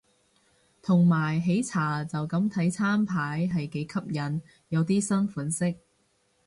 [0.81, 5.75] 同埋喜茶就咁睇餐牌係幾吸引，有啲新款式